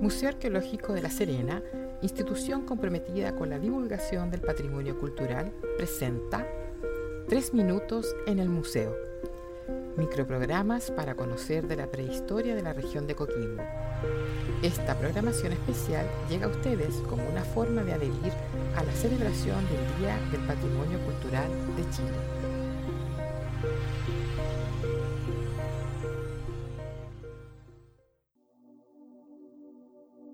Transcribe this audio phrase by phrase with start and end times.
[0.00, 1.60] Museo Arqueológico de La Serena,
[2.02, 6.46] institución comprometida con la divulgación del patrimonio cultural, presenta
[7.28, 8.96] Tres minutos en el museo.
[9.96, 13.64] Microprogramas para conocer de la prehistoria de la región de Coquimbo.
[14.62, 18.32] Esta programación especial llega a ustedes como una forma de adherir
[18.76, 22.57] a la celebración del Día del Patrimonio Cultural de Chile.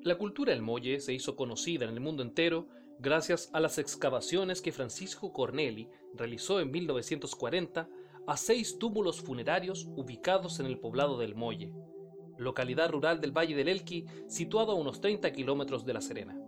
[0.05, 2.69] La cultura del Molle se hizo conocida en el mundo entero
[2.99, 7.89] gracias a las excavaciones que Francisco Corneli realizó en 1940
[8.27, 11.73] a seis túmulos funerarios ubicados en el poblado del Molle,
[12.37, 16.39] localidad rural del Valle del Elqui, situado a unos 30 kilómetros de La Serena.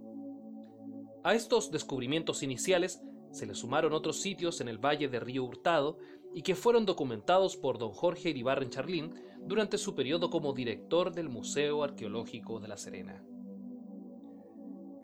[1.25, 3.01] A estos descubrimientos iniciales
[3.31, 5.97] se le sumaron otros sitios en el Valle de Río Hurtado
[6.35, 11.31] y que fueron documentados por don Jorge Iribarren Charlín durante su periodo como director del
[11.31, 13.25] Museo Arqueológico de La Serena.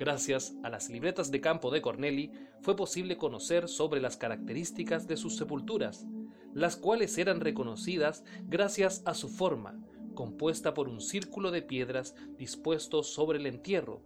[0.03, 5.17] Gracias a las libretas de campo de Corneli fue posible conocer sobre las características de
[5.17, 6.09] sus sepulturas,
[6.53, 9.81] las cuales eran reconocidas gracias a su forma,
[10.17, 14.03] compuesta por un círculo de piedras dispuestos sobre el entierro.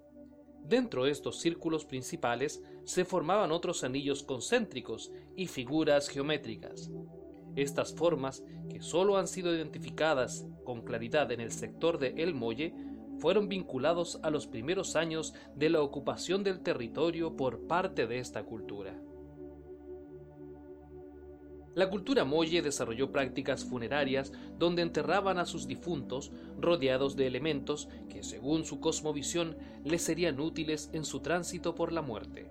[0.62, 6.90] Dentro de estos círculos principales se formaban otros anillos concéntricos y figuras geométricas.
[7.54, 12.74] Estas formas, que solo han sido identificadas con claridad en el sector de El Molle,
[13.18, 18.44] fueron vinculados a los primeros años de la ocupación del territorio por parte de esta
[18.44, 18.94] cultura.
[21.74, 28.22] La cultura Molle desarrolló prácticas funerarias donde enterraban a sus difuntos rodeados de elementos que
[28.22, 32.48] según su cosmovisión les serían útiles en su tránsito por la muerte.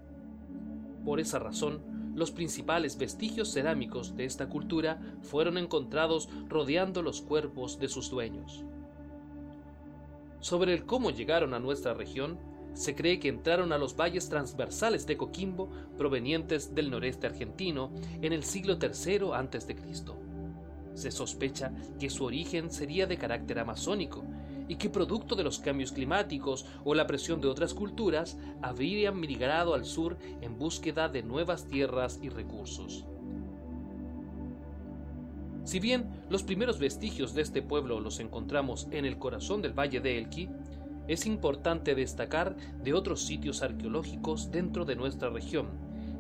[1.03, 1.81] Por esa razón,
[2.13, 8.63] los principales vestigios cerámicos de esta cultura fueron encontrados rodeando los cuerpos de sus dueños.
[10.45, 12.37] Sobre el cómo llegaron a nuestra región,
[12.75, 17.89] se cree que entraron a los valles transversales de Coquimbo provenientes del noreste argentino
[18.21, 19.75] en el siglo III a.C.
[20.93, 24.23] Se sospecha que su origen sería de carácter amazónico
[24.67, 29.73] y que producto de los cambios climáticos o la presión de otras culturas habrían migrado
[29.73, 33.03] al sur en búsqueda de nuevas tierras y recursos.
[35.65, 39.99] Si bien los primeros vestigios de este pueblo los encontramos en el corazón del Valle
[39.99, 40.47] de Elqui,
[41.07, 45.67] es importante destacar de otros sitios arqueológicos dentro de nuestra región,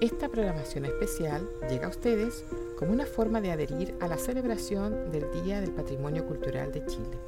[0.00, 2.44] Esta programación especial llega a ustedes
[2.76, 7.18] como una forma de adherir a la celebración del Día del Patrimonio Cultural de Chile.